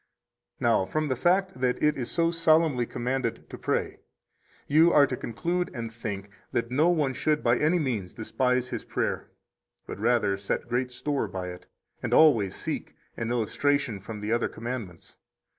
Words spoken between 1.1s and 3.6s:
fact that it is so solemnly commanded to